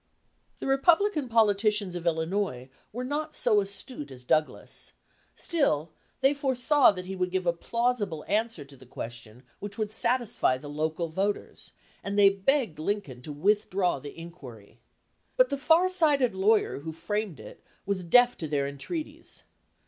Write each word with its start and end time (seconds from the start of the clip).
The 0.57 0.65
Republican 0.65 1.29
politicians 1.29 1.93
of 1.93 2.07
Illinois 2.07 2.69
were 2.91 3.03
not 3.03 3.35
so 3.35 3.61
astute 3.61 4.09
as 4.09 4.23
Douglas; 4.23 4.93
still 5.35 5.91
they 6.21 6.33
foresaw 6.33 6.91
that 6.91 7.05
he 7.05 7.15
would 7.15 7.29
give 7.29 7.45
a 7.45 7.53
plausible 7.53 8.25
answer 8.27 8.65
to 8.65 8.75
the 8.75 8.87
question 8.87 9.43
which 9.59 9.77
would 9.77 9.91
satisfy 9.91 10.57
the 10.57 10.71
local 10.71 11.07
voters, 11.09 11.73
and 12.03 12.17
they 12.17 12.29
begged 12.29 12.79
Lincoln 12.79 13.21
to 13.21 13.31
withdraw 13.31 13.99
the 13.99 14.17
inquiry. 14.19 14.79
But 15.37 15.49
the 15.51 15.57
far 15.59 15.87
sighted 15.87 16.33
lawyer 16.33 16.79
who 16.79 16.93
framed 16.93 17.39
it 17.39 17.63
was 17.85 18.03
deaf 18.03 18.35
to 18.39 18.47
their 18.47 18.67
entreaties. 18.67 19.43